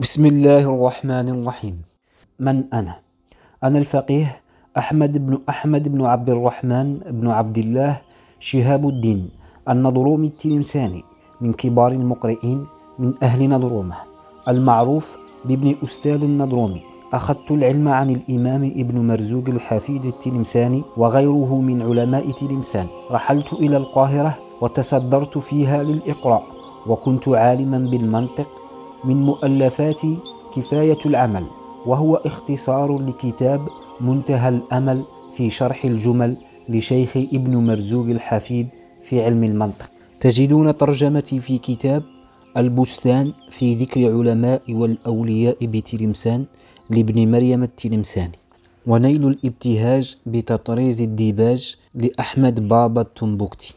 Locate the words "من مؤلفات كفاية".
29.04-30.98